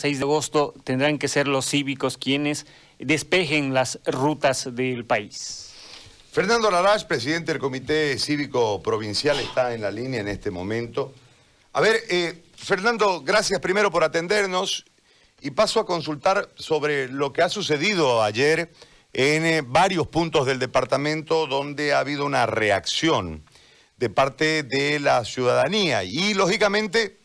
[0.00, 2.66] 6 de agosto tendrán que ser los cívicos quienes
[2.98, 5.72] despejen las rutas del país.
[6.32, 11.12] Fernando Larach, presidente del Comité Cívico Provincial, está en la línea en este momento.
[11.74, 14.86] A ver, eh, Fernando, gracias primero por atendernos
[15.42, 18.72] y paso a consultar sobre lo que ha sucedido ayer
[19.12, 23.42] en eh, varios puntos del departamento donde ha habido una reacción
[23.98, 27.19] de parte de la ciudadanía y lógicamente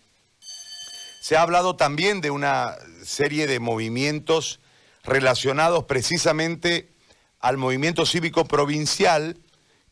[1.26, 4.60] se ha hablado también de una serie de movimientos
[5.04, 6.92] relacionados precisamente
[7.40, 9.36] al movimiento cívico provincial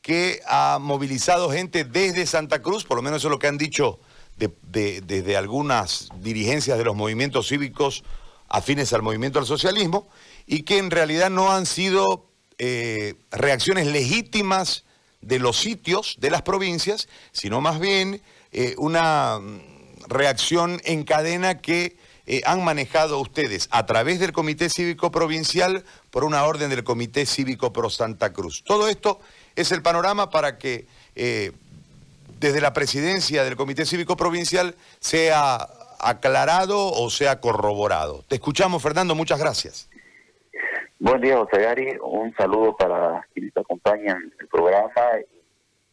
[0.03, 3.57] que ha movilizado gente desde Santa Cruz, por lo menos eso es lo que han
[3.57, 3.99] dicho
[4.37, 8.03] desde algunas dirigencias de los movimientos cívicos
[8.47, 10.07] afines al movimiento al socialismo,
[10.45, 12.27] y que en realidad no han sido
[12.59, 14.83] eh, reacciones legítimas
[15.21, 19.39] de los sitios, de las provincias, sino más bien eh, una
[20.07, 26.23] reacción en cadena que eh, han manejado ustedes a través del Comité Cívico Provincial por
[26.23, 28.63] una orden del Comité Cívico Pro Santa Cruz.
[28.63, 29.19] Todo esto
[29.55, 31.51] es el panorama para que eh,
[32.39, 35.67] desde la presidencia del Comité Cívico Provincial sea
[35.99, 38.23] aclarado o sea corroborado.
[38.27, 39.89] Te escuchamos, Fernando, muchas gracias.
[40.99, 41.97] Buen día, José Gary.
[42.01, 44.89] Un saludo para quienes acompañan el programa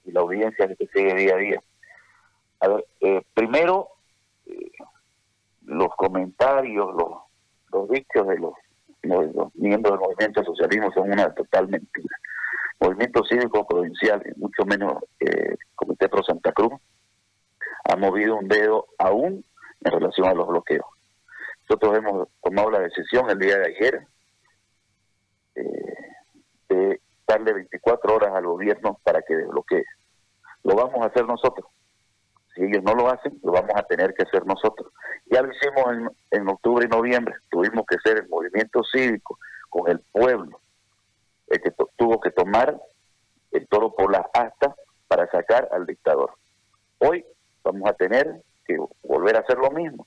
[0.04, 1.62] y la audiencia que te sigue día a día.
[2.60, 3.88] A ver, eh, primero,
[5.80, 7.22] los comentarios, los,
[7.72, 8.52] los dichos de los,
[9.54, 12.16] miembros del movimiento socialismo son una total mentira.
[12.78, 16.72] Movimiento cívico provincial, mucho menos eh, Comité Pro Santa Cruz,
[17.84, 19.44] ha movido un dedo aún
[19.82, 20.86] en relación a los bloqueos.
[21.68, 24.06] Nosotros hemos tomado la decisión el día de ayer
[25.54, 25.94] eh,
[26.68, 29.84] de darle 24 horas al gobierno para que desbloquee.
[30.64, 31.66] Lo vamos a hacer nosotros.
[32.54, 34.92] Si ellos no lo hacen, lo vamos a tener que hacer nosotros.
[35.30, 37.34] Ya lo hicimos en, en octubre y noviembre.
[37.50, 40.60] Tuvimos que ser el movimiento cívico con el pueblo,
[41.48, 42.80] el que tuvo que tomar
[43.52, 44.74] el toro por las astas
[45.08, 46.32] para sacar al dictador.
[46.98, 47.24] Hoy
[47.62, 50.06] vamos a tener que volver a hacer lo mismo.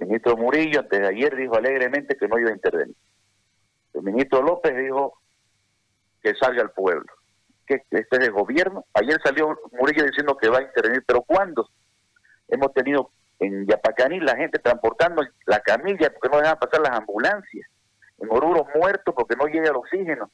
[0.00, 2.96] El ministro Murillo antes de ayer dijo alegremente que no iba a intervenir.
[3.92, 5.18] El ministro López dijo
[6.22, 7.12] que salga al pueblo
[7.66, 8.84] que este es el gobierno.
[8.94, 11.68] Ayer salió Murillo diciendo que va a intervenir, pero ¿cuándo?
[12.48, 17.68] Hemos tenido en Yapacaní la gente transportando la camilla porque no dejan pasar las ambulancias.
[18.18, 20.30] En Oruro muertos porque no llega el oxígeno.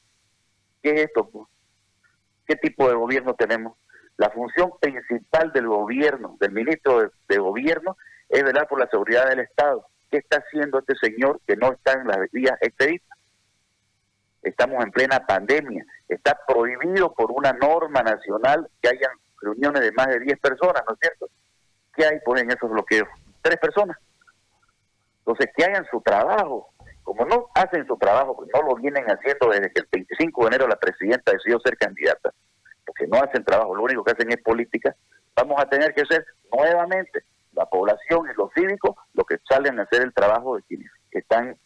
[0.81, 1.47] ¿Qué es esto?
[2.45, 3.77] ¿Qué tipo de gobierno tenemos?
[4.17, 7.97] La función principal del gobierno, del ministro de, gobierno,
[8.29, 9.85] es velar por la seguridad del Estado.
[10.09, 13.17] ¿Qué está haciendo este señor que no está en las vías expeditas?
[14.43, 15.85] Estamos en plena pandemia.
[16.07, 19.11] Está prohibido por una norma nacional que hayan
[19.41, 21.27] reuniones de más de 10 personas, ¿no es cierto?
[21.95, 23.07] ¿Qué hay en esos bloqueos?
[23.41, 23.97] Tres personas.
[25.19, 26.69] Entonces, que hagan su trabajo.
[27.03, 30.47] Como no hacen su trabajo, pues no lo vienen haciendo desde que el 25 de
[30.47, 32.31] enero la presidenta decidió ser candidata,
[32.85, 34.95] porque no hacen trabajo, lo único que hacen es política,
[35.35, 39.83] vamos a tener que ser nuevamente la población y los cívicos los que salen a
[39.83, 41.57] hacer el trabajo de quienes están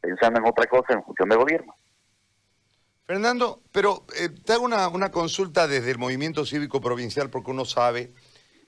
[0.00, 1.74] pensando en otra cosa en función de gobierno.
[3.06, 7.64] Fernando, pero eh, te hago una, una, consulta desde el movimiento cívico provincial porque uno
[7.64, 8.12] sabe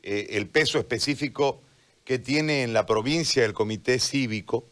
[0.03, 1.63] eh, el peso específico
[2.05, 4.67] que tiene en la provincia el comité cívico,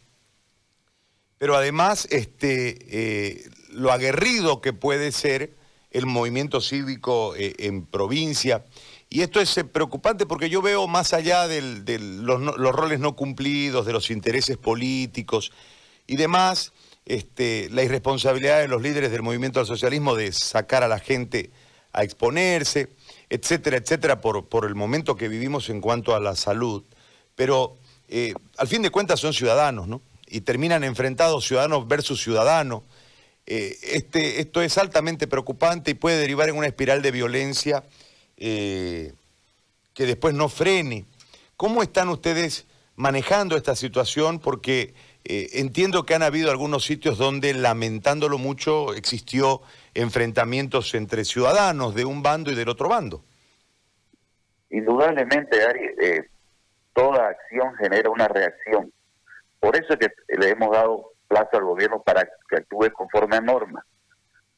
[1.38, 5.54] pero además este, eh, lo aguerrido que puede ser
[5.90, 8.64] el movimiento cívico en provincia.
[9.08, 11.60] Y esto es preocupante porque yo veo más allá de
[11.98, 15.52] los, los roles no cumplidos, de los intereses políticos,
[16.06, 16.72] y demás,
[17.04, 21.50] este, la irresponsabilidad de los líderes del movimiento al socialismo de sacar a la gente
[21.92, 22.88] a exponerse,
[23.30, 26.84] etcétera, etcétera, por, por el momento que vivimos en cuanto a la salud.
[27.34, 27.76] Pero
[28.08, 30.00] eh, al fin de cuentas son ciudadanos, ¿no?
[30.28, 32.82] Y terminan enfrentados ciudadanos versus ciudadanos.
[33.46, 37.84] Eh, este, esto es altamente preocupante y puede derivar en una espiral de violencia
[38.36, 39.12] eh,
[39.94, 41.04] que después no frene.
[41.56, 42.66] ¿Cómo están ustedes
[42.96, 44.40] manejando esta situación?
[44.40, 44.94] Porque
[45.28, 49.60] eh, entiendo que han habido algunos sitios donde, lamentándolo mucho, existió
[49.94, 53.24] enfrentamientos entre ciudadanos de un bando y del otro bando.
[54.70, 56.28] Indudablemente, Ari, eh,
[56.92, 58.92] toda acción genera una reacción.
[59.58, 63.40] Por eso es que le hemos dado plazo al gobierno para que actúe conforme a
[63.40, 63.84] normas.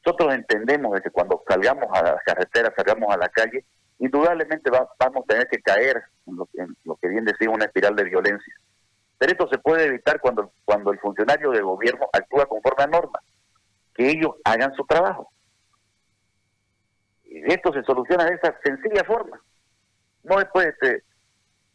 [0.05, 3.65] Nosotros entendemos que cuando salgamos a las carreteras, salgamos a la calle,
[3.97, 7.95] indudablemente vamos a tener que caer en lo, en lo que bien decía una espiral
[7.95, 8.53] de violencia
[9.19, 13.21] pero esto se puede evitar cuando, cuando el funcionario de gobierno actúa conforme a normas,
[13.93, 15.29] que ellos hagan su trabajo.
[17.25, 19.39] Y esto se soluciona de esa sencilla forma.
[20.23, 21.03] No después de,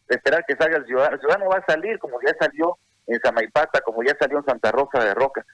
[0.09, 1.13] esperar que salga el ciudadano.
[1.15, 4.71] El ciudadano va a salir como ya salió en Samaipata como ya salió en Santa
[4.71, 5.45] Rosa de Roca.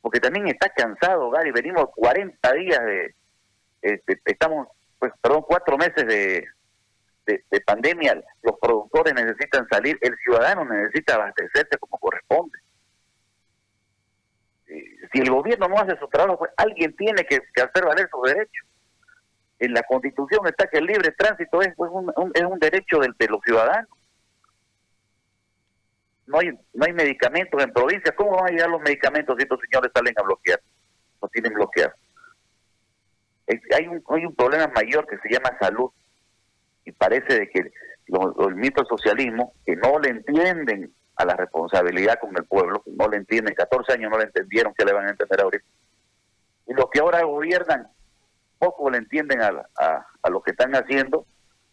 [0.00, 3.14] Porque también está cansado, Gary, venimos 40 días de,
[3.82, 4.68] este, estamos,
[5.00, 6.46] pues, perdón, cuatro meses de,
[7.26, 12.58] de, pandemia, los productores necesitan salir, el ciudadano necesita abastecerse como corresponde.
[14.66, 18.66] Si el gobierno no hace su trabajo, pues alguien tiene que, hacer valer sus derechos.
[19.58, 23.28] En la Constitución está que el libre tránsito es, pues, un, es un derecho de,
[23.28, 23.88] los ciudadanos
[26.26, 28.14] no hay no hay medicamentos en provincia.
[28.16, 30.58] ¿Cómo van a llegar los medicamentos si estos señores salen a bloquear?
[31.20, 31.94] No tienen bloquear.
[33.76, 35.90] Hay un, hay un problema mayor que se llama salud
[36.98, 37.72] parece de que
[38.06, 42.82] los, el mito del socialismo, que no le entienden a la responsabilidad con el pueblo,
[42.86, 45.64] no le entienden, 14 años no le entendieron, que le van a entender ahorita.
[46.66, 47.88] Y los que ahora gobiernan,
[48.58, 49.48] poco le entienden a,
[49.78, 51.26] a, a lo que están haciendo,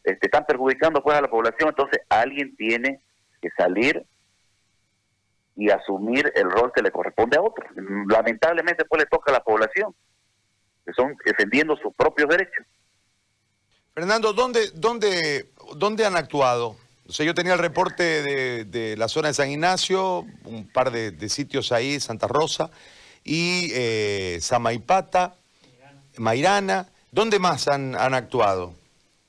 [0.03, 3.01] este, están perjudicando pues a la población, entonces alguien tiene
[3.41, 4.05] que salir
[5.55, 7.69] y asumir el rol que le corresponde a otros.
[8.09, 9.93] Lamentablemente pues le toca a la población,
[10.85, 12.65] que son defendiendo sus propios derechos.
[14.01, 16.75] Fernando, ¿dónde, dónde, dónde han actuado?
[17.07, 21.29] O sea, yo tenía el reporte de, la zona de San Ignacio, un par de,
[21.29, 22.71] sitios ahí, Santa Rosa,
[23.23, 25.35] y eh, Samaipata,
[26.17, 26.87] Mairana.
[27.11, 28.73] ¿Dónde más han, han actuado?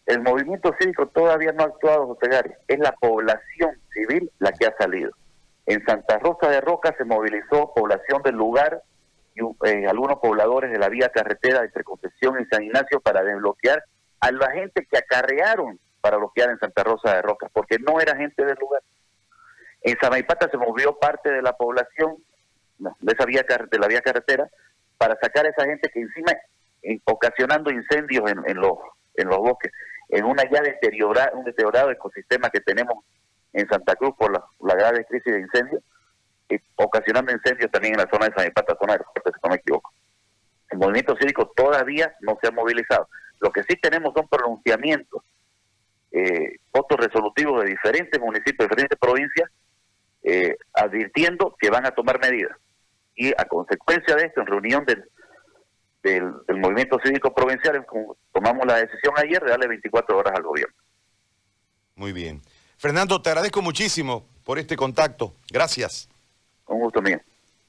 [0.07, 2.53] El movimiento cívico todavía no ha actuado, José Gary.
[2.67, 5.11] Es la población civil la que ha salido.
[5.67, 8.83] En Santa Rosa de Roca se movilizó población del lugar
[9.35, 13.85] y eh, algunos pobladores de la vía carretera entre Concepción y San Ignacio para desbloquear
[14.23, 18.17] a la gente que acarrearon para bloquear en Santa Rosa de Roca, porque no era
[18.17, 18.81] gente del lugar.
[19.83, 22.17] En Samaipata se movió parte de la población
[22.79, 24.49] de esa vía de la vía carretera
[24.97, 26.33] para sacar a esa gente que encima
[27.05, 28.79] ocasionando incendios en, los
[29.15, 29.73] en los bosques,
[30.09, 33.05] en una ya deteriorada, un deteriorado ecosistema que tenemos
[33.53, 35.83] en Santa Cruz por la, grave crisis de incendios,
[36.49, 39.93] y ocasionando incendios también en la zona de Samaipata, zona de si no me equivoco.
[40.71, 43.09] El movimiento cívico todavía no se ha movilizado.
[43.43, 45.21] Lo que sí tenemos son pronunciamientos,
[46.13, 49.51] eh, votos resolutivos de diferentes municipios, de diferentes provincias,
[50.23, 52.57] eh, advirtiendo que van a tomar medidas.
[53.17, 55.05] Y a consecuencia de esto, en reunión del,
[56.05, 57.85] del, movimiento cívico provincial,
[58.33, 60.77] tomamos la decisión ayer de darle 24 horas al gobierno.
[61.97, 62.41] Muy bien.
[62.79, 65.35] Fernando, te agradezco muchísimo por este contacto.
[65.51, 66.09] Gracias.
[66.67, 67.21] Un gusto mío.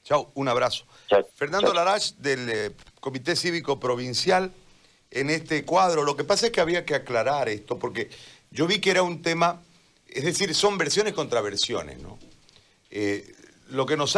[0.04, 0.86] Chao, un abrazo.
[1.34, 4.52] Fernando Larach, del eh, Comité Cívico Provincial
[5.10, 6.04] en este cuadro.
[6.04, 8.10] Lo que pasa es que había que aclarar esto, porque
[8.50, 9.62] yo vi que era un tema,
[10.08, 12.18] es decir, son versiones contra versiones, ¿no?
[12.90, 13.34] Eh,
[13.70, 14.12] lo que nos